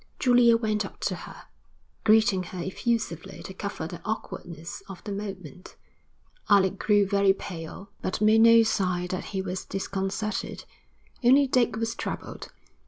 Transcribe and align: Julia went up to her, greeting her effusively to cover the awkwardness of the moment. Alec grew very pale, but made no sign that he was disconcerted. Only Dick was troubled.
Julia 0.17 0.57
went 0.57 0.83
up 0.83 0.99
to 1.01 1.13
her, 1.15 1.43
greeting 2.03 2.41
her 2.41 2.57
effusively 2.63 3.43
to 3.43 3.53
cover 3.53 3.85
the 3.85 4.01
awkwardness 4.03 4.81
of 4.89 5.03
the 5.03 5.11
moment. 5.11 5.75
Alec 6.49 6.79
grew 6.79 7.05
very 7.05 7.33
pale, 7.33 7.91
but 8.01 8.19
made 8.19 8.41
no 8.41 8.63
sign 8.63 9.09
that 9.09 9.25
he 9.25 9.43
was 9.43 9.63
disconcerted. 9.63 10.65
Only 11.23 11.45
Dick 11.45 11.75
was 11.75 11.93
troubled. 11.93 12.51